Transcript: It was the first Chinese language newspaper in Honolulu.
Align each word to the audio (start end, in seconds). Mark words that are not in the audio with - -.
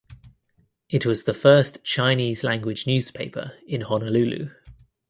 It 0.89 1.05
was 1.05 1.25
the 1.25 1.33
first 1.35 1.83
Chinese 1.83 2.43
language 2.43 2.87
newspaper 2.87 3.53
in 3.67 3.81
Honolulu. 3.81 4.49